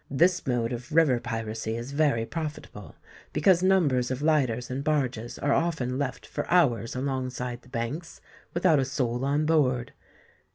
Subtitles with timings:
[0.09, 2.95] This mode of river piracy is very profitable,
[3.33, 8.19] because numbers of lighters and barges are often left for hours alongside the banks,
[8.51, 9.93] without a soul on board.